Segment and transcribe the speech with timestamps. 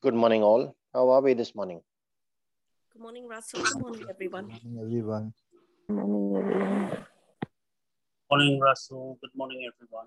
[0.00, 0.76] Good morning, all.
[0.94, 1.80] How are we this morning?
[2.92, 3.64] Good morning, Russell.
[3.64, 4.46] Good morning, everyone.
[4.46, 5.32] morning, everyone.
[5.88, 7.06] Morning, everyone.
[8.30, 9.18] Morning, Russell.
[9.20, 10.06] Good morning, everyone.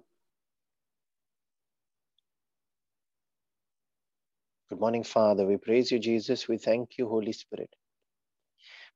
[4.69, 5.45] Good morning, Father.
[5.45, 6.47] We praise you, Jesus.
[6.47, 7.75] We thank you, Holy Spirit.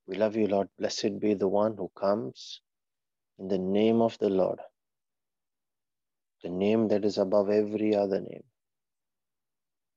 [0.08, 0.70] We love you, Lord.
[0.80, 2.62] Blessed be the one who comes
[3.38, 4.60] in the name of the Lord,
[6.42, 8.46] the name that is above every other name.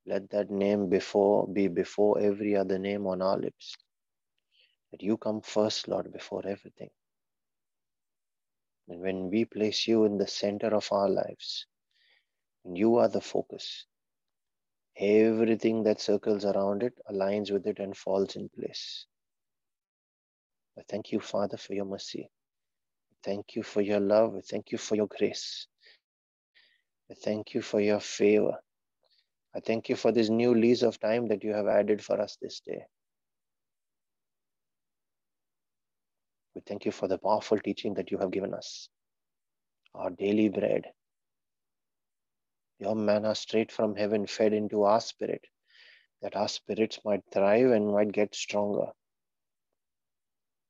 [0.08, 3.76] Let that name before be before every other name on our lips.
[4.90, 6.88] That you come first, Lord, before everything.
[8.88, 11.66] And when we place you in the center of our lives,
[12.64, 13.84] and you are the focus,
[14.96, 19.04] everything that circles around it aligns with it and falls in place.
[20.78, 22.30] I thank you, Father, for your mercy.
[23.22, 24.40] Thank you for your love.
[24.48, 25.66] Thank you for your grace.
[27.10, 28.58] I thank you for your favor.
[29.54, 32.36] I thank you for this new lease of time that you have added for us
[32.40, 32.84] this day.
[36.54, 38.88] We thank you for the powerful teaching that you have given us,
[39.94, 40.86] our daily bread.
[42.78, 45.44] Your manna straight from heaven fed into our spirit,
[46.22, 48.88] that our spirits might thrive and might get stronger,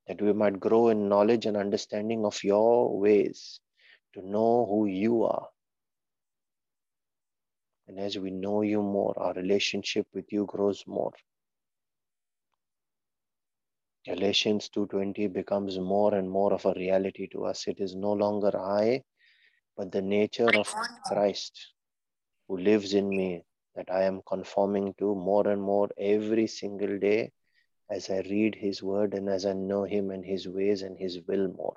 [0.06, 3.60] that we might grow in knowledge and understanding of your ways,
[4.14, 5.48] to know who you are.
[7.89, 11.14] And as we know you more, our relationship with you grows more.
[14.05, 17.66] Galatians 2:20 becomes more and more of a reality to us.
[17.66, 19.03] It is no longer I,
[19.77, 20.69] but the nature of
[21.06, 21.75] Christ
[22.47, 23.44] who lives in me
[23.75, 27.33] that I am conforming to more and more every single day
[27.91, 31.20] as I read his word and as I know him and his ways and his
[31.27, 31.77] will more.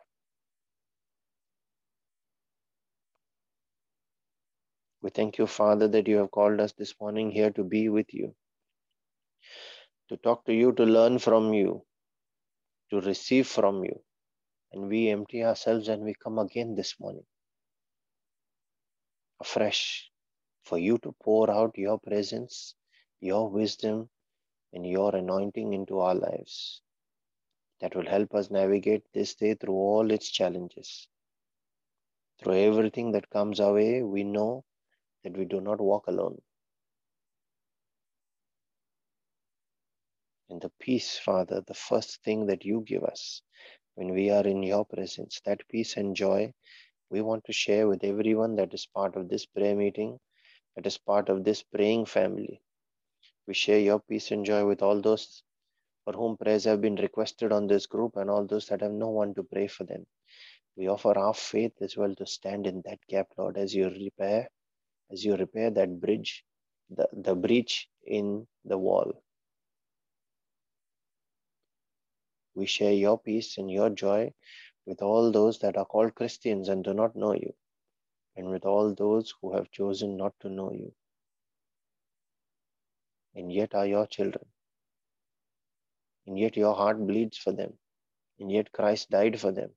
[5.02, 8.14] We thank you, Father, that you have called us this morning here to be with
[8.14, 8.36] you,
[10.10, 11.84] to talk to you, to learn from you,
[12.92, 14.02] to receive from you.
[14.72, 17.26] And we empty ourselves and we come again this morning
[19.42, 20.10] afresh
[20.64, 22.76] for you to pour out your presence,
[23.20, 24.10] your wisdom,
[24.74, 26.82] and your anointing into our lives
[27.82, 31.08] that will help us navigate this day through all its challenges.
[32.40, 34.64] Through everything that comes our way, we know
[35.24, 36.42] that we do not walk alone.
[40.50, 43.42] And the peace, Father, the first thing that you give us
[43.96, 46.54] when we are in your presence, that peace and joy
[47.10, 50.18] we want to share with everyone that is part of this prayer meeting,
[50.76, 52.62] that is part of this praying family.
[53.48, 55.44] We share your peace and joy with all those
[56.06, 59.10] for whom prayers have been requested on this group and all those that have no
[59.10, 60.06] one to pray for them.
[60.76, 64.50] We offer our faith as well to stand in that gap, Lord, as you repair,
[65.12, 66.44] as you repair that bridge,
[66.90, 69.14] the, the breach in the wall.
[72.56, 74.34] We share your peace and your joy
[74.86, 77.54] with all those that are called Christians and do not know you,
[78.36, 80.94] and with all those who have chosen not to know you,
[83.36, 84.46] and yet are your children.
[86.28, 87.74] And yet your heart bleeds for them,
[88.40, 89.72] and yet Christ died for them.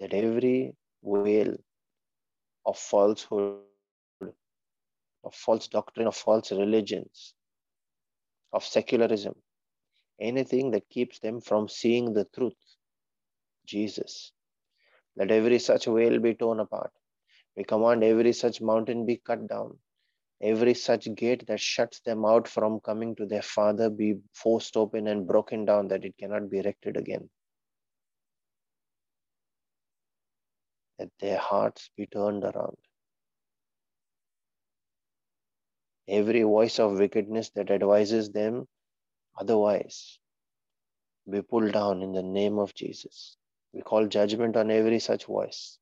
[0.00, 1.56] That every veil
[2.66, 3.60] of falsehood,
[5.24, 7.34] of false doctrine, of false religions,
[8.52, 9.34] of secularism,
[10.20, 12.54] anything that keeps them from seeing the truth,
[13.66, 14.32] Jesus.
[15.16, 16.92] Let every such veil be torn apart.
[17.56, 19.78] We command every such mountain be cut down.
[20.42, 25.06] Every such gate that shuts them out from coming to their Father be forced open
[25.06, 27.30] and broken down that it cannot be erected again.
[30.98, 32.76] That their hearts be turned around.
[36.06, 38.66] Every voice of wickedness that advises them
[39.38, 40.18] otherwise
[41.30, 43.36] be pulled down in the name of Jesus.
[43.72, 45.78] We call judgment on every such voice.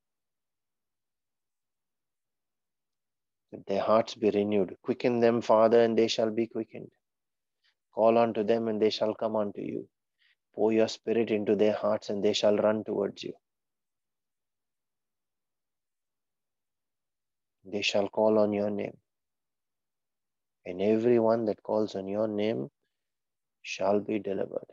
[3.51, 4.77] That their hearts be renewed.
[4.83, 6.91] Quicken them, Father, and they shall be quickened.
[7.95, 9.89] Call unto them, and they shall come unto you.
[10.55, 13.35] Pour your spirit into their hearts, and they shall run towards you.
[17.65, 18.97] They shall call on your name.
[20.65, 22.71] And everyone that calls on your name
[23.63, 24.67] shall be delivered.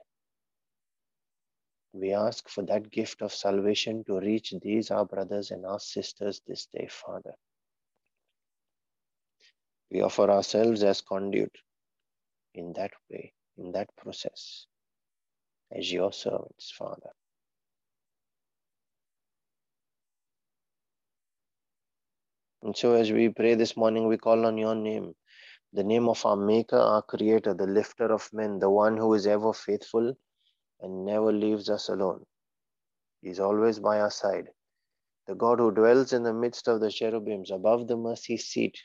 [1.93, 6.41] We ask for that gift of salvation to reach these, our brothers and our sisters,
[6.45, 7.33] this day, Father.
[9.91, 11.55] We offer ourselves as conduit
[12.53, 14.67] in that way, in that process,
[15.71, 17.09] as your servants, Father.
[22.61, 25.13] And so, as we pray this morning, we call on your name,
[25.71, 29.27] the name of our Maker, our Creator, the lifter of men, the one who is
[29.27, 30.13] ever faithful
[30.81, 32.25] and never leaves us alone.
[33.21, 34.49] He's always by our side.
[35.27, 38.77] The God who dwells in the midst of the cherubims above the mercy seat.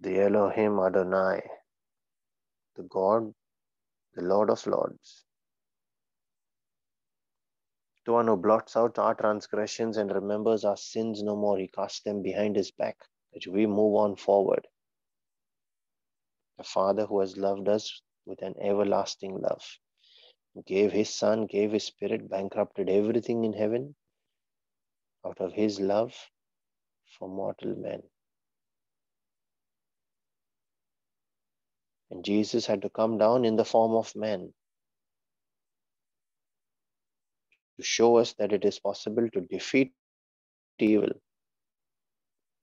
[0.00, 1.42] The Elohim Adonai,
[2.76, 3.32] the God,
[4.14, 5.24] the Lord of Lords.
[8.10, 11.56] The one who blots out our transgressions and remembers our sins no more.
[11.58, 12.96] He casts them behind his back
[13.32, 14.66] that we move on forward.
[16.58, 19.64] The Father who has loved us with an everlasting love,
[20.66, 23.94] gave his Son, gave his Spirit, bankrupted everything in heaven
[25.24, 26.12] out of his love
[27.16, 28.02] for mortal men.
[32.10, 34.52] And Jesus had to come down in the form of man
[37.80, 39.92] to show us that it is possible to defeat
[40.78, 41.12] evil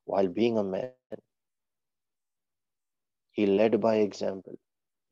[0.06, 0.92] while being a man.
[3.32, 4.56] He led by example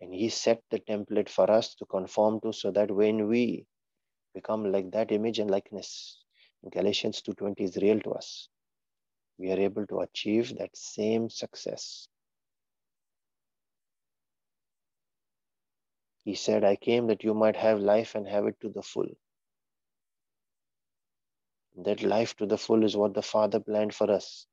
[0.01, 3.65] and he set the template for us to conform to so that when we
[4.33, 6.19] become like that image and likeness,
[6.71, 8.49] Galatians 2.20 is real to us.
[9.37, 12.07] We are able to achieve that same success.
[16.23, 19.09] He said, I came that you might have life and have it to the full.
[21.77, 24.48] That life to the full is what the Father planned for us.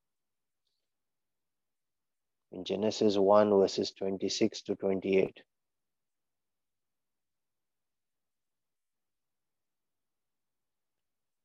[2.51, 5.41] In Genesis 1, verses 26 to 28.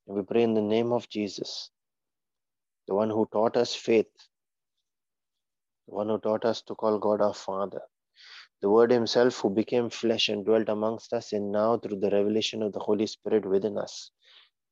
[0.07, 1.71] And we pray in the name of Jesus,
[2.89, 4.07] the one who taught us faith,
[5.89, 7.83] the one who taught us to call God our Father,
[8.63, 12.63] the Word Himself who became flesh and dwelt amongst us, and now through the revelation
[12.63, 14.11] of the Holy Spirit within us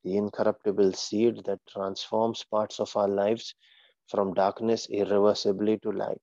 [0.07, 3.53] the incorruptible seed that transforms parts of our lives
[4.07, 6.21] from darkness irreversibly to light.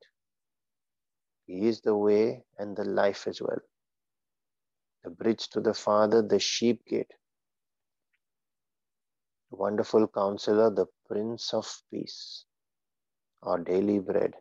[1.47, 3.61] He is the way and the life as well.
[5.03, 7.13] The bridge to the Father, the sheep gate.
[9.51, 12.47] The Wonderful counselor, the Prince of Peace,
[13.43, 14.33] our daily bread.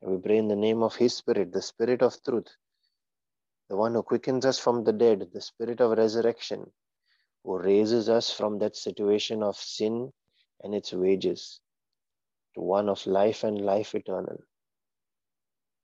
[0.00, 2.56] And we pray in the name of His Spirit, the Spirit of truth,
[3.68, 6.70] the one who quickens us from the dead, the spirit of resurrection,
[7.44, 10.12] who raises us from that situation of sin
[10.62, 11.60] and its wages
[12.54, 14.38] to one of life and life eternal,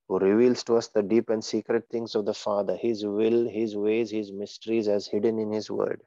[0.08, 3.76] who reveals to us the deep and secret things of the Father, His will, His
[3.76, 6.02] ways, His mysteries as hidden in His Word.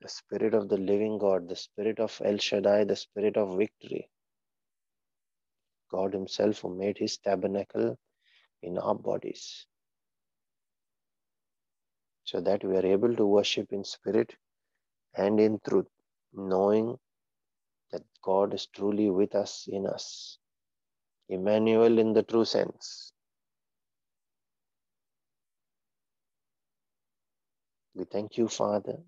[0.00, 4.10] The Spirit of the living God, the Spirit of El Shaddai, the Spirit of victory.
[5.90, 7.96] God Himself who made His tabernacle
[8.62, 9.66] in our bodies
[12.24, 14.34] so that we are able to worship in spirit
[15.16, 15.88] and in truth,
[16.32, 16.98] knowing
[17.92, 20.38] that God is truly with us in us.
[21.28, 23.12] Emmanuel in the true sense.
[27.94, 28.98] We thank you, Father,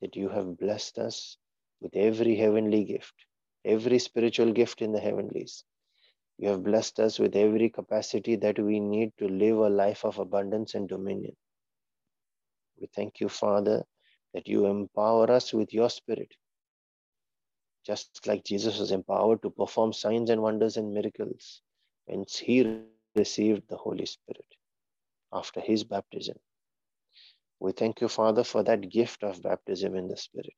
[0.00, 1.36] that you have blessed us
[1.80, 3.14] with every heavenly gift,
[3.64, 5.64] every spiritual gift in the heavenlies.
[6.38, 10.18] You have blessed us with every capacity that we need to live a life of
[10.18, 11.36] abundance and dominion.
[12.80, 13.84] We thank you, Father,
[14.32, 16.32] that you empower us with your Spirit.
[17.84, 21.62] Just like Jesus was empowered to perform signs and wonders and miracles,
[22.06, 22.80] whence he
[23.14, 24.46] received the Holy Spirit
[25.32, 26.36] after his baptism.
[27.58, 30.54] We thank you, Father, for that gift of baptism in the Spirit.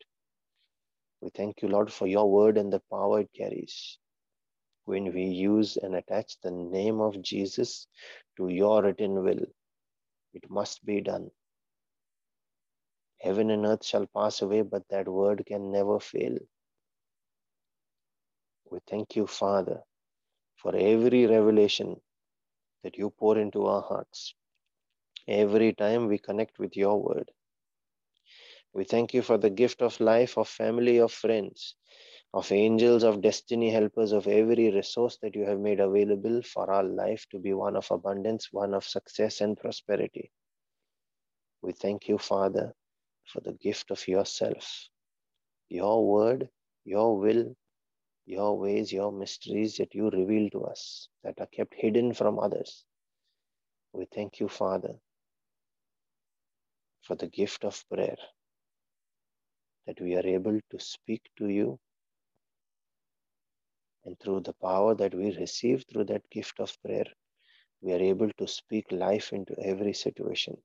[1.21, 3.99] We thank you, Lord, for your word and the power it carries.
[4.85, 7.87] When we use and attach the name of Jesus
[8.37, 9.45] to your written will,
[10.35, 11.31] it must be done.
[13.23, 16.37] Heaven and earth shall pass away, but that word can never fail.
[18.69, 19.81] We thank you, Father,
[20.57, 22.01] for every revelation
[22.83, 24.35] that you pour into our hearts.
[25.29, 27.31] Every time we connect with your word.
[28.73, 31.77] We thank you for the gift of life, of family, of friends,
[32.35, 36.83] of angels, of destiny helpers, of every resource that you have made available for our
[36.83, 40.33] life to be one of abundance, one of success and prosperity.
[41.61, 42.75] We thank you, Father,
[43.27, 44.89] for the gift of yourself,
[45.69, 46.49] your word,
[46.85, 47.55] your will,
[48.27, 52.85] your ways, your mysteries that you reveal to us that are kept hidden from others.
[53.93, 54.95] We thank you, Father,
[57.03, 58.17] for the gift of prayer,
[59.87, 61.79] that we are able to speak to you.
[64.05, 67.07] And through the power that we receive through that gift of prayer,
[67.81, 70.57] we are able to speak life into every situation.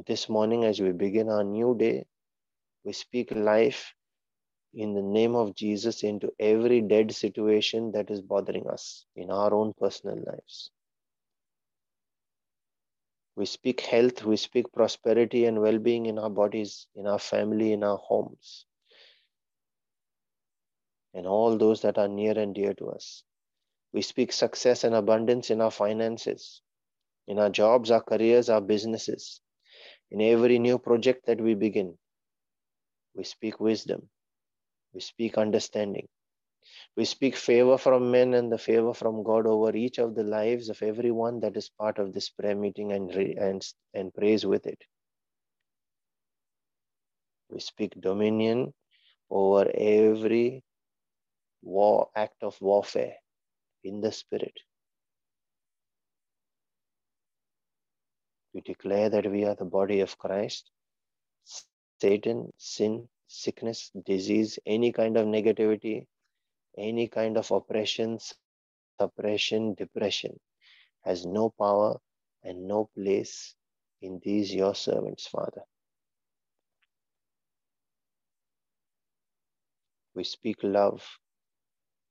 [0.00, 2.06] And this morning, as we begin our new day,
[2.84, 3.92] we speak life
[4.72, 9.52] in the name of Jesus into every dead situation that is bothering us in our
[9.52, 10.70] own personal lives.
[13.36, 17.74] We speak health, we speak prosperity and well being in our bodies, in our family,
[17.74, 18.64] in our homes,
[21.12, 23.22] and all those that are near and dear to us.
[23.92, 26.62] We speak success and abundance in our finances,
[27.28, 29.42] in our jobs, our careers, our businesses,
[30.10, 31.96] in every new project that we begin.
[33.14, 34.08] We speak wisdom.
[34.94, 36.08] We speak understanding.
[36.96, 40.68] We speak favor from men and the favor from God over each of the lives
[40.68, 44.82] of everyone that is part of this prayer meeting and, and, and praise with it.
[47.50, 48.74] We speak dominion
[49.30, 50.62] over every
[51.62, 53.14] war act of warfare
[53.84, 54.54] in the spirit.
[58.52, 60.70] We declare that we are the body of Christ.
[62.00, 66.06] Satan, sin, sickness, disease, any kind of negativity,
[66.76, 68.18] any kind of oppression,
[69.00, 70.38] suppression, depression
[71.02, 71.98] has no power
[72.42, 73.54] and no place
[74.02, 75.62] in these your servants, Father.
[80.14, 81.06] We speak love.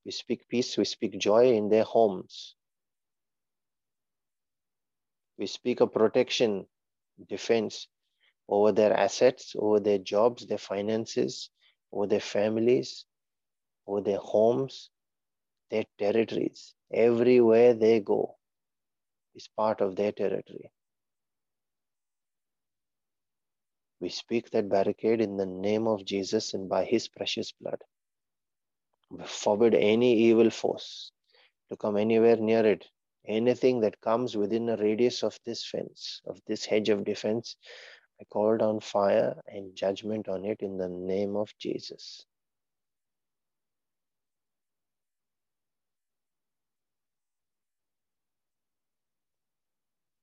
[0.06, 0.78] We speak peace.
[0.78, 2.56] We speak joy in their homes.
[5.40, 6.68] We speak of protection,
[7.30, 7.88] defense
[8.50, 11.50] over their assets, over their jobs, their finances,
[11.94, 13.06] over their families,
[13.88, 14.90] over their homes,
[15.72, 16.76] their territories.
[16.92, 18.36] Everywhere they go
[19.34, 20.72] is part of their territory.
[24.02, 27.82] We speak that barricade in the name of Jesus and by his precious blood.
[29.10, 31.12] We forbid any evil force
[31.70, 32.86] to come anywhere near it.
[33.28, 37.58] Anything that comes within a radius of this fence, of this hedge of defense,
[38.20, 42.26] I call down fire and judgment on it in the name of Jesus.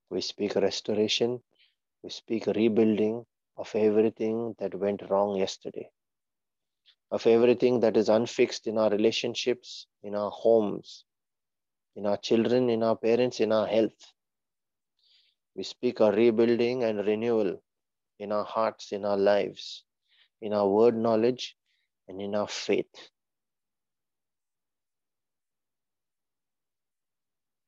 [0.09, 1.41] We speak restoration.
[2.03, 3.25] We speak rebuilding
[3.57, 5.89] of everything that went wrong yesterday,
[7.11, 11.03] of everything that is unfixed in our relationships, in our homes,
[11.97, 14.13] in our children, in our parents, in our health.
[15.55, 17.59] We speak a rebuilding and renewal
[18.19, 19.83] in our hearts, in our lives,
[20.39, 21.55] in our word knowledge,
[22.07, 23.09] and in our faith.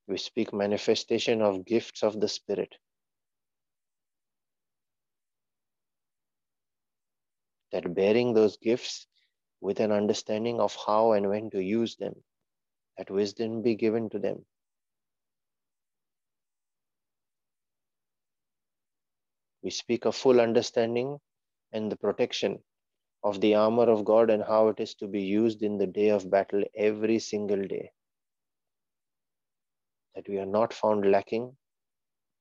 [0.06, 2.76] We speak manifestation of gifts of the Spirit.
[7.72, 9.08] That bearing those gifts
[9.60, 12.14] with an understanding of how and when to use them,
[13.00, 14.44] that wisdom be given to them.
[19.62, 21.18] We speak of full understanding
[21.72, 22.58] and the protection
[23.24, 26.10] of the armor of God and how it is to be used in the day
[26.10, 27.90] of battle every single day
[30.14, 31.56] that we are not found lacking,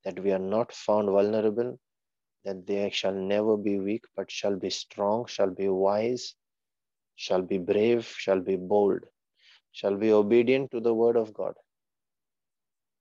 [0.03, 1.79] that we are not found vulnerable,
[2.43, 6.35] that they shall never be weak, but shall be strong, shall be wise,
[7.15, 9.05] shall be brave, shall be bold,
[9.71, 11.53] shall be obedient to the word of God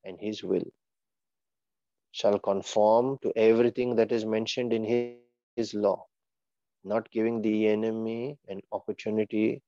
[0.04, 0.64] and his will,
[2.12, 5.16] shall conform to everything that is mentioned in his,
[5.56, 6.06] his law,
[6.84, 9.62] not giving the enemy an opportunity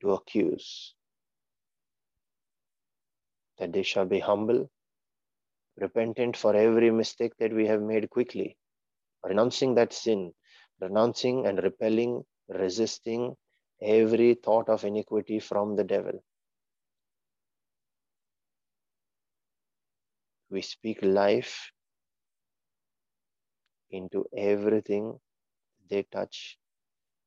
[0.00, 0.94] to accuse
[3.58, 4.68] that they shall be humble,
[5.78, 8.56] repentant for every mistake that we have made quickly,
[9.24, 10.32] renouncing that sin,
[10.80, 13.34] renouncing and repelling, resisting
[13.82, 16.22] every thought of iniquity from the devil.
[20.50, 21.72] We speak life
[23.90, 25.18] into everything
[25.88, 26.58] they touch.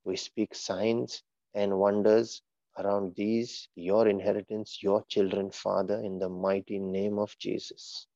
[0.03, 2.41] We speak signs and wonders
[2.77, 8.07] around these, your inheritance, your children, Father, in the mighty name of Jesus.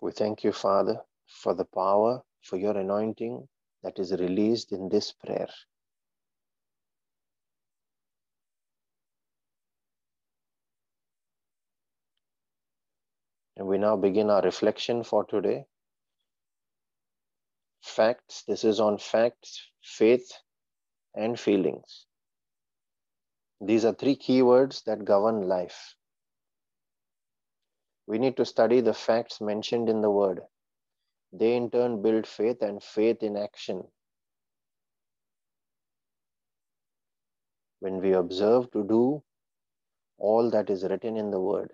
[0.00, 3.48] We thank you, Father, for the power, for your anointing
[3.82, 5.48] that is released in this prayer.
[13.56, 15.64] And we now begin our reflection for today
[17.82, 18.44] facts.
[18.46, 20.30] This is on facts, faith,
[21.14, 22.06] and feelings.
[23.60, 25.96] These are three keywords that govern life.
[28.08, 30.40] We need to study the facts mentioned in the word.
[31.30, 33.84] They in turn build faith and faith in action.
[37.80, 39.22] When we observe to do
[40.16, 41.70] all that is written in the word,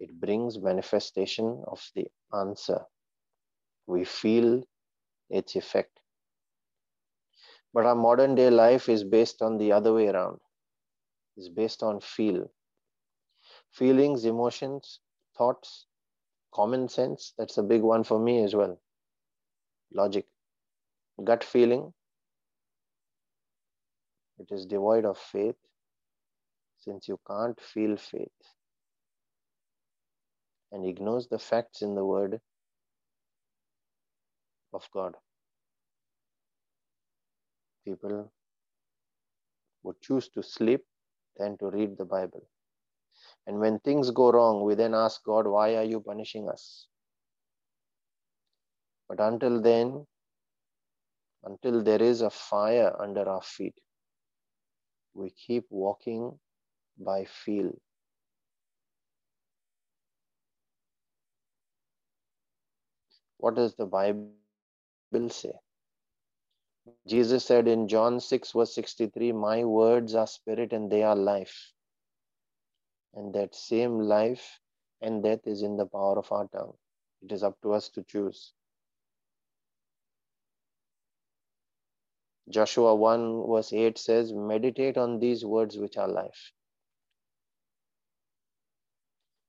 [0.00, 2.80] it brings manifestation of the answer.
[3.86, 4.62] We feel
[5.28, 6.00] its effect.
[7.74, 10.38] But our modern day life is based on the other way around,
[11.36, 12.50] it's based on feel.
[13.72, 15.00] Feelings, emotions,
[15.36, 15.86] thoughts,
[16.54, 18.78] common sense, that's a big one for me as well.
[19.92, 20.26] Logic.
[21.24, 21.92] Gut feeling,
[24.38, 25.56] it is devoid of faith
[26.78, 28.28] since you can't feel faith
[30.72, 32.40] and ignores the facts in the word
[34.74, 35.14] of God.
[37.84, 38.30] People
[39.82, 40.84] would choose to sleep
[41.38, 42.46] than to read the Bible.
[43.46, 46.86] And when things go wrong, we then ask God, Why are you punishing us?
[49.08, 50.06] But until then,
[51.44, 53.74] until there is a fire under our feet,
[55.14, 56.38] we keep walking
[56.98, 57.72] by feel.
[63.38, 64.32] What does the Bible
[65.28, 65.52] say?
[67.06, 71.72] Jesus said in John 6, verse 63, My words are spirit and they are life.
[73.16, 74.60] And that same life
[75.00, 76.74] and death is in the power of our tongue.
[77.22, 78.52] It is up to us to choose.
[82.48, 86.52] Joshua 1 verse 8 says, Meditate on these words which are life.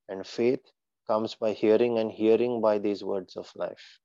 [0.10, 0.62] And faith
[1.06, 4.00] comes by hearing, and hearing by these words of life.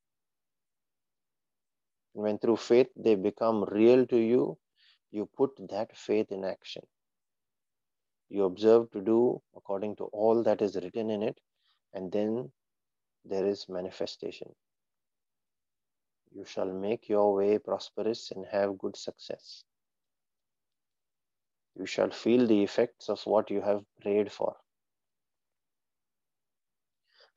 [2.12, 4.58] When through faith they become real to you,
[5.10, 6.82] you put that faith in action.
[8.32, 11.38] You observe to do according to all that is written in it,
[11.92, 12.50] and then
[13.26, 14.54] there is manifestation.
[16.30, 19.64] You shall make your way prosperous and have good success.
[21.74, 24.56] You shall feel the effects of what you have prayed for.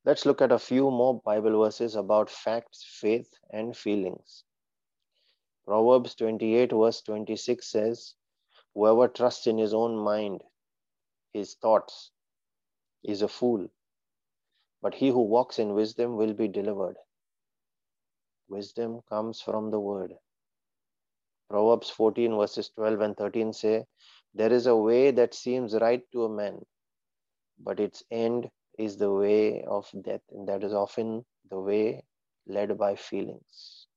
[0.06, 4.46] Let's look at a few more Bible verses about facts, faith, and feelings.
[5.66, 8.14] Proverbs 28, verse 26 says,
[8.74, 10.42] Whoever trusts in his own mind,
[11.36, 12.12] his thoughts,
[13.04, 13.68] is a fool,
[14.82, 16.96] but he who walks in wisdom will be delivered.
[18.48, 20.14] Wisdom comes from the word.
[21.50, 23.86] Proverbs 14, verses 12 and 13 say,
[24.34, 26.60] There is a way that seems right to a man,
[27.60, 32.04] but its end is the way of death, and that is often the way
[32.48, 33.88] led by feelings.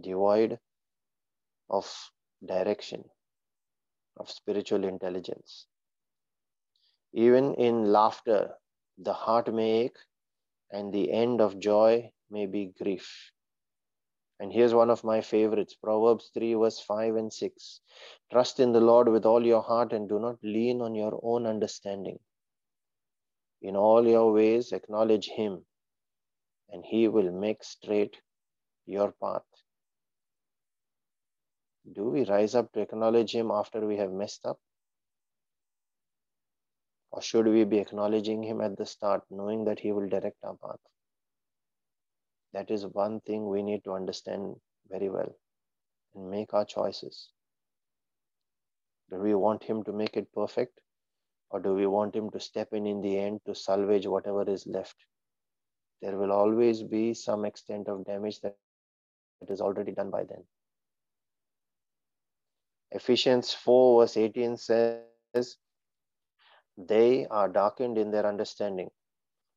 [0.00, 0.58] Devoid
[1.70, 1.86] of
[2.44, 3.04] direction,
[4.18, 5.66] of spiritual intelligence.
[7.12, 8.54] Even in laughter,
[8.98, 9.98] the heart may ache
[10.70, 13.32] and the end of joy may be grief.
[14.40, 17.80] And here's one of my favorites Proverbs 3, verse 5 and 6.
[18.30, 21.46] Trust in the Lord with all your heart and do not lean on your own
[21.46, 22.18] understanding.
[23.62, 25.64] In all your ways, acknowledge Him,
[26.70, 28.16] and He will make straight
[28.86, 29.47] your path.
[31.94, 34.58] Do we rise up to acknowledge Him after we have messed up?
[37.10, 40.56] Or should we be acknowledging Him at the start, knowing that He will direct our
[40.56, 40.80] path?
[42.52, 44.56] That is one thing we need to understand
[44.88, 45.34] very well
[46.14, 47.30] and make our choices.
[49.10, 50.80] Do we want Him to make it perfect?
[51.50, 54.66] Or do we want Him to step in in the end to salvage whatever is
[54.66, 54.96] left?
[56.02, 58.56] There will always be some extent of damage that
[59.48, 60.44] is already done by then.
[62.90, 65.56] Ephesians 4, verse 18 says,
[66.76, 68.90] They are darkened in their understanding,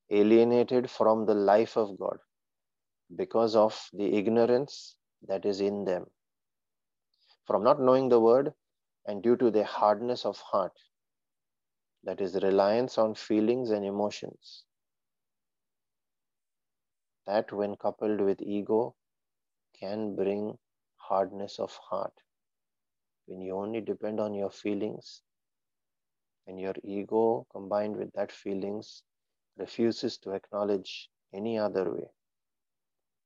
[0.10, 2.17] alienated from the life of God
[3.15, 4.96] because of the ignorance
[5.28, 6.06] that is in them.
[7.46, 8.54] From not knowing the word
[9.06, 10.74] and due to their hardness of heart,
[12.04, 14.65] that is reliance on feelings and emotions.
[17.28, 18.96] That, when coupled with ego,
[19.80, 20.58] can bring
[20.98, 22.13] hardness of heart.
[23.32, 25.22] When you only depend on your feelings
[26.48, 29.04] and your ego combined with that feelings
[29.58, 32.10] refuses to acknowledge any other way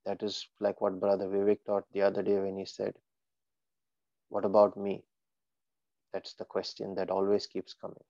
[0.05, 2.93] that is like what Brother Vivek taught the other day when he said,
[4.29, 5.03] What about me?
[6.13, 8.03] That's the question that always keeps coming.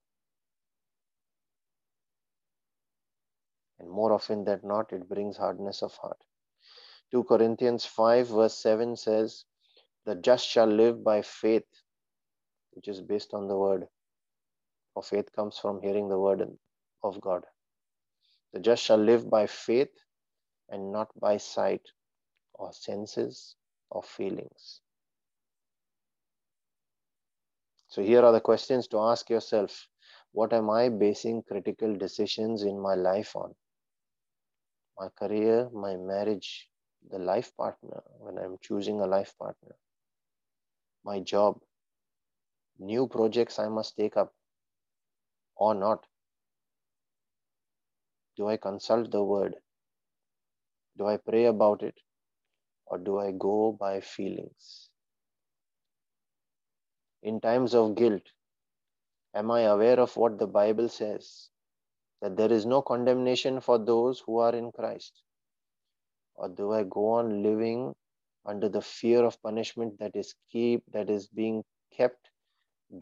[3.78, 6.18] And more often than not, it brings hardness of heart.
[7.10, 9.44] 2 Corinthians 5, verse 7 says,
[10.04, 11.66] The just shall live by faith,
[12.76, 13.88] which is based on the word.
[14.94, 16.46] For faith comes from hearing the word
[17.02, 17.44] of God.
[18.52, 19.92] The just shall live by faith
[20.68, 21.82] and not by sight
[22.54, 23.56] or senses
[23.90, 24.80] or feelings.
[27.88, 29.88] So here are the questions to ask yourself.
[30.32, 33.54] What am I basing critical decisions in my life on?
[34.98, 36.68] My career, my marriage,
[37.10, 39.76] the life partner, when I'm choosing a life partner,
[41.04, 41.58] my job,
[42.78, 44.32] new projects I must take up
[45.56, 46.04] or not.
[48.36, 49.56] Do I consult the word?
[50.98, 51.94] Do I pray about it?
[52.86, 54.90] Or do I go by feelings?
[57.22, 58.22] In times of guilt,
[59.34, 61.48] am I aware of what the Bible says?
[62.22, 65.22] That there is no condemnation for those who are in Christ?
[66.34, 67.94] Or do I go on living
[68.44, 71.64] under the fear of punishment that is keep that is being
[71.96, 72.25] kept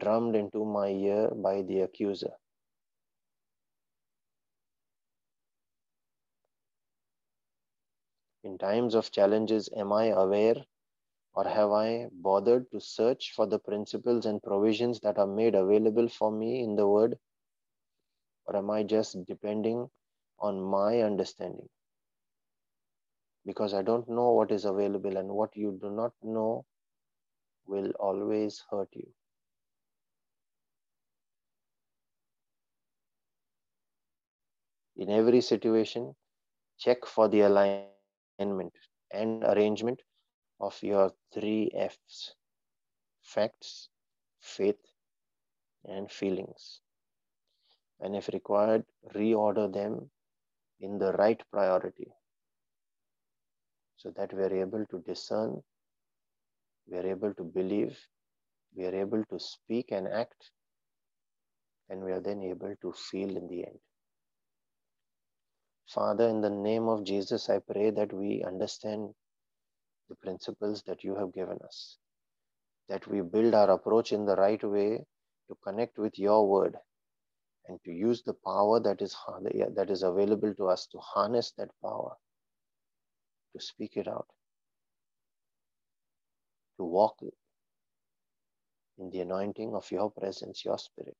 [0.05, 2.33] drummed into my ear by the accuser?
[8.43, 10.63] In times of challenges, am I aware
[11.33, 16.07] or have I bothered to search for the principles and provisions that are made available
[16.07, 17.17] for me in the Word?
[18.45, 19.89] Or am I just depending
[20.39, 21.67] on my understanding?
[23.45, 26.65] Because I don't know what is available, and what you do not know
[27.67, 29.07] will always hurt you.
[34.97, 36.15] In every situation,
[36.77, 38.03] check for the alignment
[39.11, 40.01] and arrangement
[40.59, 42.35] of your three F's
[43.21, 43.89] facts,
[44.39, 44.79] faith,
[45.85, 46.81] and feelings.
[47.99, 50.09] And if required, reorder them
[50.79, 52.11] in the right priority
[53.97, 55.63] so that we are able to discern,
[56.87, 57.97] we are able to believe,
[58.75, 60.51] we are able to speak and act,
[61.89, 63.79] and we are then able to feel in the end.
[65.87, 69.13] Father, in the name of Jesus, I pray that we understand
[70.09, 71.97] the principles that you have given us,
[72.89, 75.05] that we build our approach in the right way
[75.49, 76.75] to connect with your word
[77.67, 79.15] and to use the power that is,
[79.75, 82.15] that is available to us to harness that power,
[83.55, 84.27] to speak it out,
[86.77, 87.15] to walk
[88.97, 91.17] in the anointing of your presence, your spirit.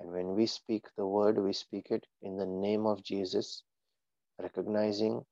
[0.00, 3.62] And when we speak the word, we speak it in the name of Jesus,
[4.40, 5.24] recognizing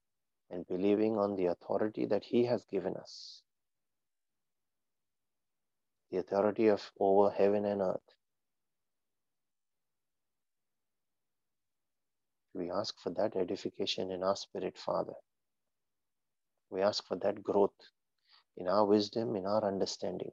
[0.50, 3.42] and believing on the authority that He has given us
[6.14, 8.00] the authority of over heaven and earth.
[12.55, 15.14] We ask for that edification in our spirit, Father.
[16.70, 17.74] We ask for that growth
[18.57, 20.31] in our wisdom, in our understanding.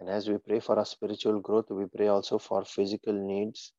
[0.00, 3.72] And as we pray for our spiritual growth, we pray also for physical needs,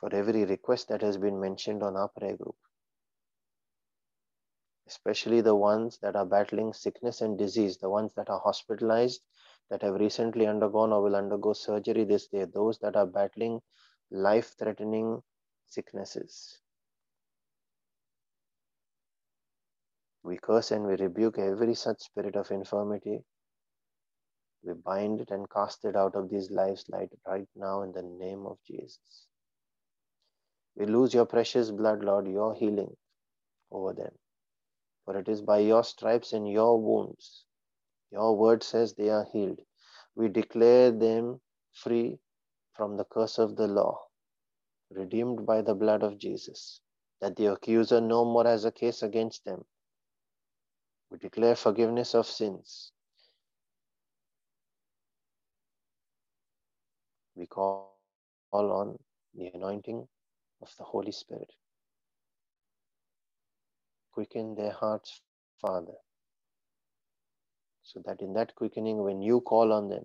[0.00, 2.56] for every request that has been mentioned on our prayer group,
[4.88, 9.20] especially the ones that are battling sickness and disease, the ones that are hospitalized,
[9.70, 13.60] that have recently undergone or will undergo surgery this day, those that are battling
[14.10, 15.22] life threatening
[15.66, 16.58] sicknesses.
[20.24, 23.24] We curse and we rebuke every such spirit of infirmity
[24.66, 28.02] we bind it and cast it out of these lives light right now in the
[28.02, 29.26] name of Jesus.
[30.76, 32.94] We lose your precious blood, Lord, your healing
[33.70, 34.12] over them.
[35.04, 37.44] For it is by your stripes and your wounds,
[38.10, 39.60] your word says they are healed.
[40.16, 41.40] We declare them
[41.72, 42.18] free
[42.74, 44.00] from the curse of the law,
[44.90, 46.80] redeemed by the blood of Jesus,
[47.20, 49.64] that the accuser no more has a case against them.
[51.10, 52.92] We declare forgiveness of sins,
[57.36, 57.92] we call
[58.52, 58.98] on
[59.34, 60.08] the anointing
[60.62, 61.52] of the Holy Spirit.
[64.12, 65.20] Quicken their hearts,
[65.60, 65.92] Father,
[67.82, 70.04] so that in that quickening, when you call on them,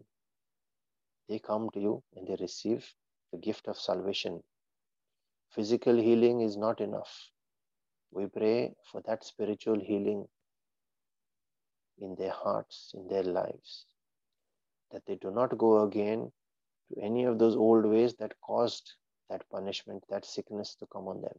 [1.30, 2.86] they come to you and they receive
[3.32, 4.44] the gift of salvation.
[5.56, 7.30] Physical healing is not enough.
[8.12, 10.28] We pray for that spiritual healing
[12.00, 13.86] in their hearts, in their lives,
[14.92, 16.32] that they do not go again
[16.92, 18.94] to any of those old ways that caused
[19.30, 21.38] that punishment, that sickness to come on them.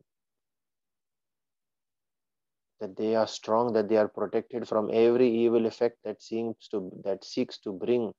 [2.80, 6.90] That they are strong, that they are protected from every evil effect that seems to
[7.04, 8.12] that seeks to bring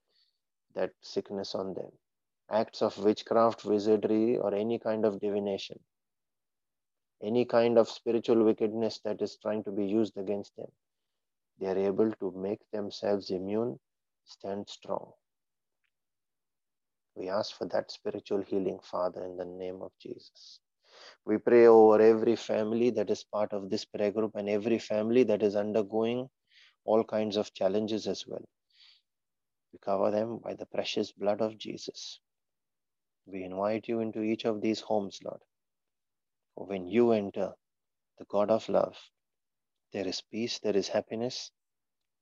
[0.76, 1.91] that sickness on them.
[2.52, 5.80] Acts of witchcraft, wizardry, or any kind of divination.
[7.22, 10.72] Any kind of spiritual wickedness that is trying to be used against them.
[11.60, 13.80] They are able to make themselves immune,
[14.26, 15.13] stand strong.
[17.15, 20.60] We ask for that spiritual healing, Father, in the name of Jesus.
[21.26, 25.23] We pray over every family that is part of this prayer group and every family
[25.23, 26.30] that is undergoing
[26.86, 28.43] all kinds of challenges as well.
[29.71, 32.19] We cover them by the precious blood of Jesus.
[33.26, 35.41] We invite you into each of these homes, Lord.
[36.56, 37.54] For when you enter,
[38.17, 38.97] the God of love,
[39.93, 41.52] there is peace, there is happiness,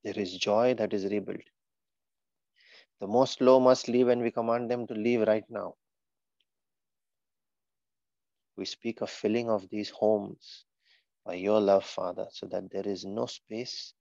[0.03, 1.49] there is joy that is rebuilt.
[3.01, 5.73] The most low must leave, and we command them to leave right now.
[8.55, 10.65] We speak of filling of these homes
[11.25, 13.95] by your love, Father, so that there is no space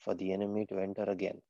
[0.00, 1.40] for the enemy to enter again.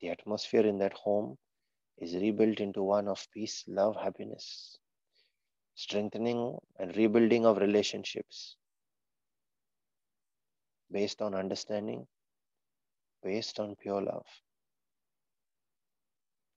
[0.00, 1.36] The atmosphere in that home
[1.98, 4.78] is rebuilt into one of peace, love, happiness,
[5.74, 8.56] strengthening and rebuilding of relationships
[10.90, 12.06] based on understanding,
[13.22, 14.26] based on pure love.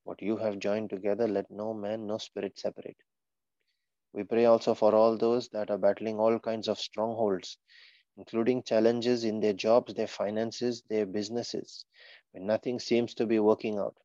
[0.04, 2.98] What you have joined together, let no man, no spirit separate.
[4.13, 7.58] We pray also for all those that are battling all kinds of strongholds,
[8.18, 11.86] including challenges in their jobs, their finances, their businesses,
[12.32, 13.96] when nothing seems to be working out.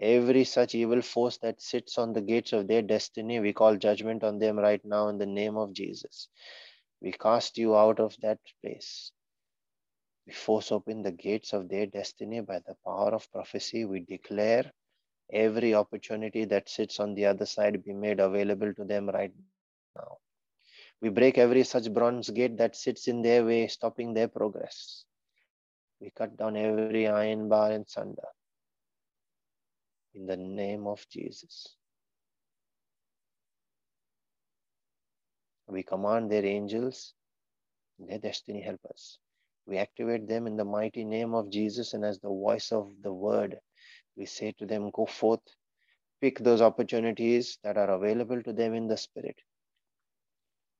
[0.00, 4.24] Every such evil force that sits on the gates of their destiny, we call judgment
[4.24, 6.28] on them right now in the name of Jesus.
[7.00, 9.12] We cast you out of that place.
[10.26, 13.84] We force open the gates of their destiny by the power of prophecy.
[13.84, 14.72] We declare
[15.32, 19.32] every opportunity that sits on the other side be made available to them right
[19.96, 20.18] now.
[21.00, 25.04] We break every such bronze gate that sits in their way, stopping their progress.
[26.00, 28.28] We cut down every iron bar and sunder.
[30.14, 31.76] In the name of Jesus.
[35.66, 37.14] We command their angels,
[37.98, 39.18] their destiny helpers.
[39.66, 43.12] We activate them in the mighty name of Jesus and as the voice of the
[43.12, 43.58] word
[44.16, 45.40] we say to them, go forth,
[46.20, 49.36] pick those opportunities that are available to them in the spirit,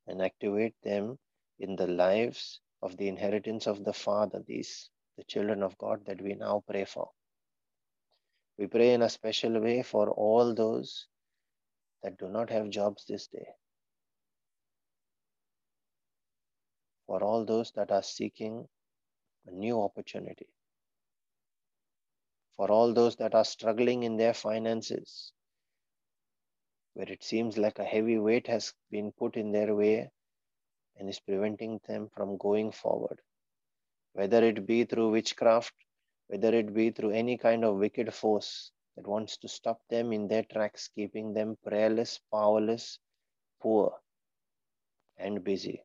[0.07, 1.18] and activate them
[1.59, 6.21] in the lives of the inheritance of the Father, these, the children of God that
[6.21, 7.11] we now pray for.
[8.59, 11.07] We pray in a special way for all those
[12.03, 13.47] that do not have jobs this day.
[17.12, 18.66] For all those that are seeking
[19.46, 20.46] a new opportunity
[22.57, 25.33] for all those that are struggling in their finances,
[26.94, 30.11] where it seems like a heavy weight has been put in their way
[30.96, 33.20] and is preventing them from going forward,
[34.14, 35.75] whether it be through witchcraft,
[36.29, 40.29] whether it be through any kind of wicked force that wants to stop them in
[40.29, 42.98] their tracks, keeping them prayerless, powerless,
[43.61, 44.01] poor,
[45.18, 45.83] and busy.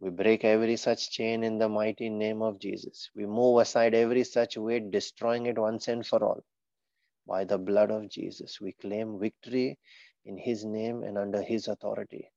[0.00, 3.10] We break every such chain in the mighty name of Jesus.
[3.14, 6.44] We move aside every such weight, destroying it once and for all.
[7.26, 9.78] By the blood of Jesus, we claim victory
[10.24, 12.30] in His name and under His authority.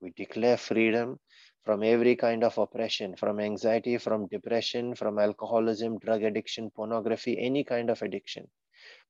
[0.00, 1.18] We declare freedom
[1.64, 7.64] from every kind of oppression, from anxiety, from depression, from alcoholism, drug addiction, pornography, any
[7.64, 8.48] kind of addiction,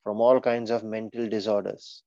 [0.02, 2.02] from all kinds of mental disorders.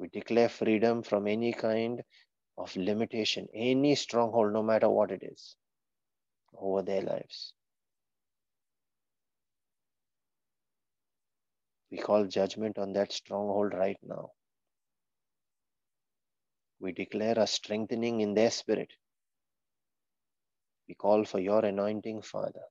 [0.00, 2.02] We declare freedom from any kind
[2.56, 5.56] of limitation, any stronghold, no matter what it is,
[6.56, 7.52] over their lives.
[11.90, 14.30] We call judgment on that stronghold right now.
[16.80, 18.90] We declare a strengthening in their spirit.
[20.88, 22.64] We call for your anointing, Father.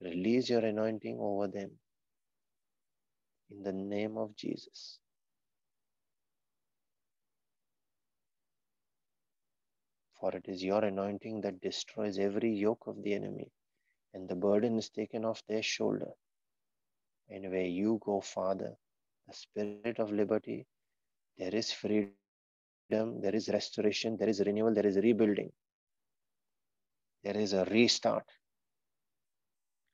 [0.00, 1.78] Release your anointing over them
[3.50, 4.98] in the name of Jesus.
[10.20, 13.50] For it is your anointing that destroys every yoke of the enemy,
[14.14, 16.10] and the burden is taken off their shoulder.
[17.28, 18.74] And where you go, Father,
[19.28, 20.66] the spirit of liberty,
[21.38, 22.14] there is freedom,
[22.90, 25.52] there is restoration, there is renewal, there is rebuilding,
[27.22, 28.24] there is a restart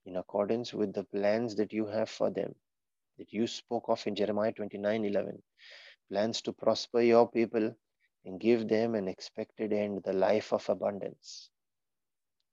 [0.04, 2.54] in accordance with the plans that you have for them
[3.18, 5.42] that you spoke of in Jeremiah 29 11.
[6.10, 7.74] Plans to prosper your people
[8.24, 11.50] and give them an expected end, the life of abundance,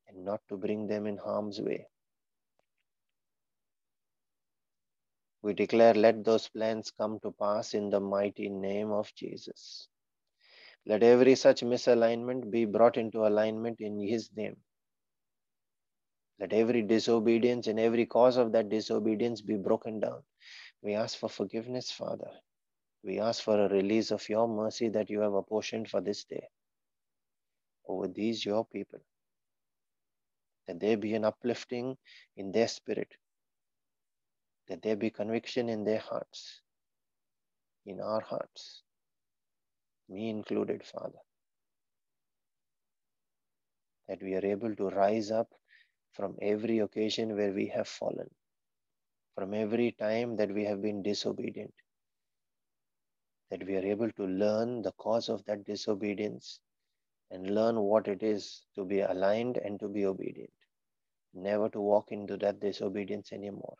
[0.07, 1.87] and not to bring them in harm's way.
[5.41, 9.87] We declare, let those plans come to pass in the mighty name of Jesus.
[10.85, 14.57] Let every such misalignment be brought into alignment in His name.
[16.39, 20.23] Let every disobedience and every cause of that disobedience be broken down.
[20.83, 22.31] We ask for forgiveness, Father.
[23.03, 26.47] We ask for a release of your mercy that you have apportioned for this day
[27.87, 28.99] over these your people.
[30.67, 31.97] that there be an uplifting
[32.37, 33.11] in their spirit,
[34.69, 36.61] that there be conviction in their hearts,
[37.85, 38.83] in our hearts,
[40.09, 41.19] me included, Father,
[44.07, 45.49] that we are able to rise up
[46.13, 48.29] from every occasion where we have fallen,
[49.39, 51.73] from every time that we have been disobedient,
[53.49, 56.59] that we are able to learn the cause of that disobedience
[57.31, 60.51] and learn what it is to be aligned and to be obedient,
[61.33, 63.77] never to walk into that disobedience anymore.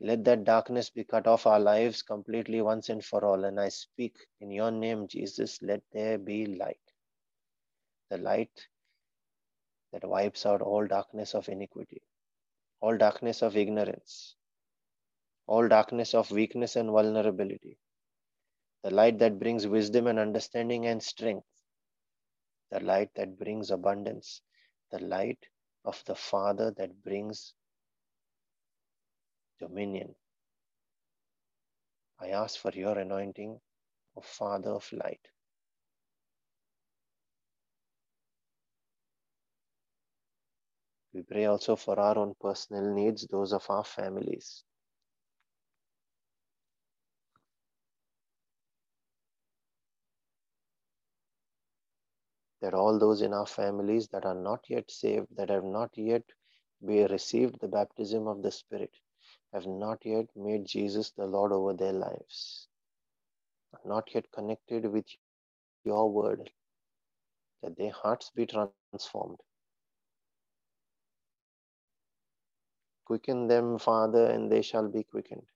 [0.00, 3.44] Let that darkness be cut off our lives completely once and for all.
[3.44, 6.80] And I speak in your name, Jesus, let there be light.
[8.08, 8.66] The light
[9.92, 12.00] that wipes out all darkness of iniquity,
[12.80, 14.36] all darkness of ignorance,
[15.48, 17.78] all darkness of weakness and vulnerability.
[18.84, 21.46] The light that brings wisdom and understanding and strength.
[22.70, 24.42] The light that brings abundance.
[24.92, 25.38] The light
[25.84, 27.54] of the Father that brings
[29.58, 30.14] dominion.
[32.20, 33.58] I ask for your anointing,
[34.16, 35.26] O Father of light.
[41.14, 44.62] We pray also for our own personal needs, those of our families.
[52.60, 56.24] That all those in our families that are not yet saved, that have not yet
[56.82, 58.90] received the baptism of the Spirit,
[59.52, 62.68] have not yet made Jesus the Lord over their lives,
[63.74, 65.06] are not yet connected with
[65.84, 66.50] your word,
[67.62, 69.38] that their hearts be transformed.
[73.06, 75.46] Quicken them, Father, and they shall be quickened.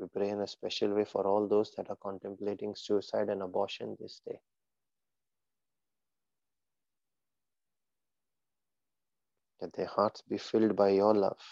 [0.00, 3.98] We pray in a special way for all those that are contemplating suicide and abortion
[4.00, 4.40] this day.
[9.60, 11.42] That their hearts be filled by your love.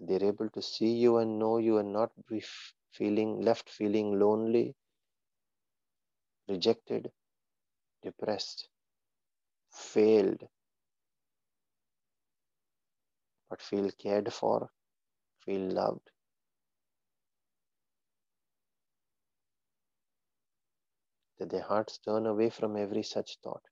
[0.00, 2.42] They're able to see you and know you and not be
[2.90, 4.74] feeling left feeling lonely,
[6.48, 7.12] rejected,
[8.02, 8.68] depressed,
[9.70, 10.42] failed,
[13.48, 14.70] but feel cared for,
[15.44, 16.10] feel loved.
[21.38, 23.62] That their hearts turn away from every such thought.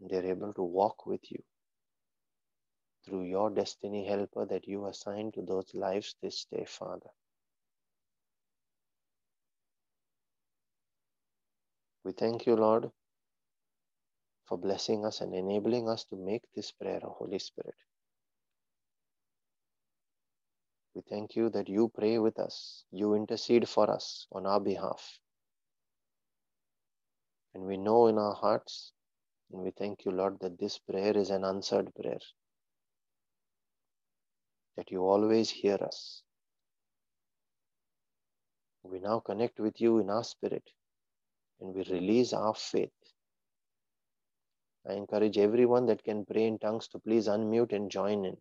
[0.00, 1.42] And they're able to walk with you
[3.04, 7.10] through your destiny helper that you assign to those lives this day, Father.
[12.04, 12.90] We thank you, Lord,
[14.46, 17.74] for blessing us and enabling us to make this prayer, Holy Spirit.
[20.94, 25.20] We thank you that you pray with us, you intercede for us on our behalf.
[27.54, 28.92] And we know in our hearts,
[29.52, 32.20] and we thank you, Lord, that this prayer is an answered prayer,
[34.76, 36.22] that you always hear us.
[38.82, 40.64] We now connect with you in our spirit
[41.60, 42.90] and we release our faith.
[44.88, 48.36] I encourage everyone that can pray in tongues to please unmute and join in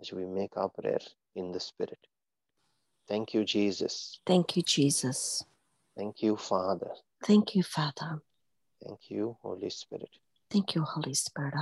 [0.00, 1.00] as we make our prayer
[1.34, 1.98] in the Spirit.
[3.08, 4.20] Thank you, Jesus.
[4.26, 5.44] Thank you, Jesus.
[5.96, 6.90] Thank you, Father.
[7.24, 8.22] Thank you, Father.
[8.82, 10.10] Thank you, Holy Spirit.
[10.50, 11.54] Thank you, Holy Spirit.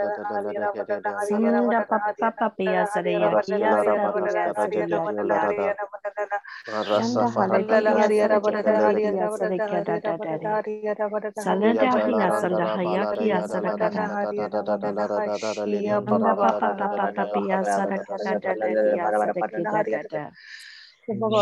[1.27, 5.75] Sunda papa papaya sadaya kia sadaya sadaya
[6.67, 10.63] Rasa fadala haria rabada haria sadaya dada dada
[11.37, 14.47] Salada haria sada haya kia sada dada haria
[15.65, 20.23] Shia papa papa papaya sada dada dada kia sada dada dada
[21.07, 21.41] Hallelujah.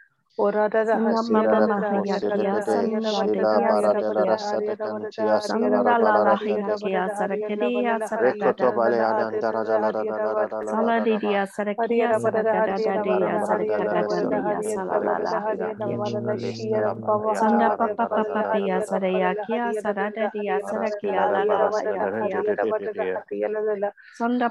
[24.17, 24.49] Sonda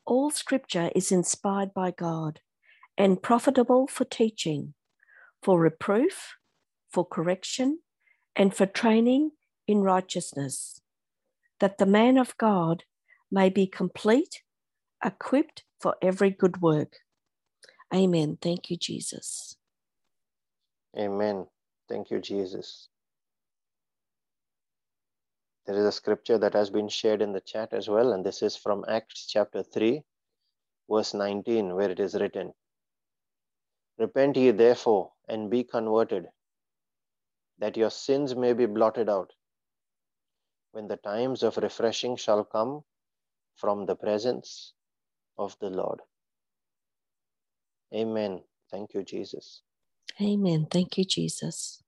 [0.05, 2.39] All scripture is inspired by God
[2.97, 4.75] and profitable for teaching,
[5.43, 6.37] for reproof,
[6.89, 7.79] for correction,
[8.33, 9.31] and for training
[9.67, 10.79] in righteousness,
[11.59, 12.85] that the man of God
[13.29, 14.41] may be complete,
[15.03, 16.93] equipped for every good work.
[17.93, 18.37] Amen.
[18.41, 19.57] Thank you, Jesus.
[20.97, 21.47] Amen.
[21.89, 22.87] Thank you, Jesus.
[25.67, 28.41] There is a scripture that has been shared in the chat as well, and this
[28.41, 30.01] is from Acts chapter 3,
[30.89, 32.53] verse 19, where it is written
[33.99, 36.27] Repent ye therefore and be converted,
[37.59, 39.33] that your sins may be blotted out,
[40.71, 42.83] when the times of refreshing shall come
[43.55, 44.73] from the presence
[45.37, 45.99] of the Lord.
[47.93, 48.41] Amen.
[48.71, 49.63] Thank you, Jesus.
[50.21, 50.67] Amen.
[50.69, 51.83] Thank you, Jesus.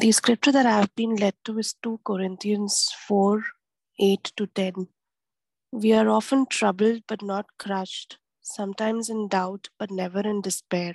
[0.00, 3.42] The scripture that I've been led to is 2 Corinthians 4
[3.98, 4.86] 8 to 10.
[5.72, 10.94] We are often troubled but not crushed, sometimes in doubt but never in despair.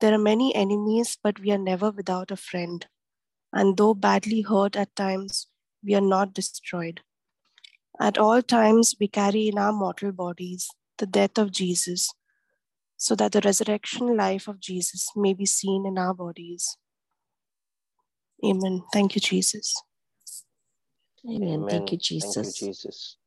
[0.00, 2.86] There are many enemies, but we are never without a friend.
[3.52, 5.48] And though badly hurt at times,
[5.84, 7.02] we are not destroyed.
[8.00, 12.14] At all times, we carry in our mortal bodies the death of Jesus,
[12.96, 16.78] so that the resurrection life of Jesus may be seen in our bodies.
[18.44, 18.84] Amen.
[18.92, 19.74] Thank you, Jesus.
[21.28, 21.66] Amen.
[21.68, 23.17] Thank you, Thank you, Jesus.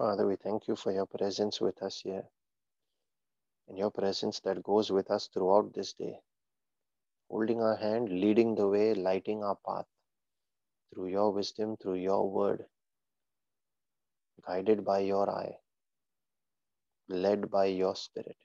[0.00, 2.24] Father, we thank you for your presence with us here
[3.68, 6.18] and your presence that goes with us throughout this day,
[7.28, 9.84] holding our hand, leading the way, lighting our path
[10.88, 12.64] through your wisdom, through your word,
[14.46, 15.58] guided by your eye,
[17.10, 18.38] led by your spirit.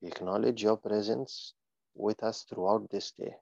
[0.00, 1.52] We acknowledge your presence
[1.94, 3.34] with us throughout this day.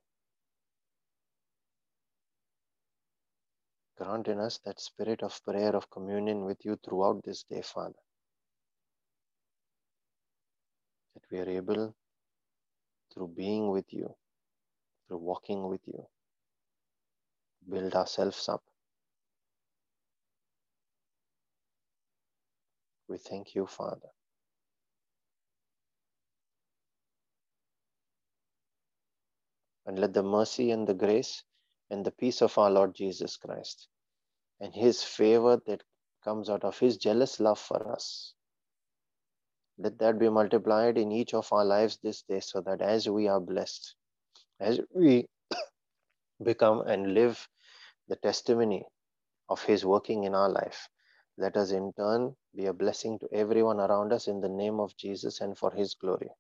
[4.03, 8.03] Grant in us that spirit of prayer, of communion with you throughout this day, Father.
[11.15, 11.95] That we are able,
[13.15, 14.13] through being with you,
[15.07, 16.05] through walking with you,
[17.71, 18.65] build ourselves up.
[23.09, 24.11] We thank you, Father.
[29.87, 31.45] And let the mercy and the grace
[31.91, 33.87] and the peace of our Lord Jesus Christ
[34.63, 35.83] and his favor that
[36.25, 38.33] comes out of his jealous love for us.
[39.77, 43.27] Let that be multiplied in each of our lives this day so that as we
[43.27, 43.95] are blessed,
[44.61, 45.27] as we
[46.43, 47.49] become and live
[48.09, 48.85] the testimony
[49.49, 50.89] of his working in our life,
[51.37, 54.97] let us in turn be a blessing to everyone around us in the name of
[54.97, 56.31] Jesus and for his glory.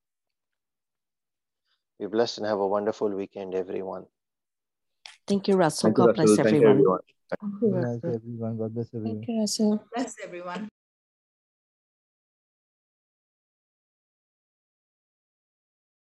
[1.98, 4.06] Be blessed and have a wonderful weekend, everyone.
[5.26, 5.88] Thank you, Russell.
[5.88, 6.44] Thank you, God bless Russell.
[6.44, 6.76] Thank you, everyone.
[6.76, 7.00] everyone.
[7.40, 8.14] Thank you, Good night, Russell.
[8.14, 8.56] everyone.
[8.58, 9.16] God bless everyone.
[9.16, 9.84] Thank you, Russell.
[9.94, 10.68] Bless everyone.